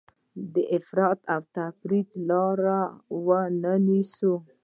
[0.53, 2.81] د افراط او تفریط لاره
[3.25, 4.33] ونه نیسو.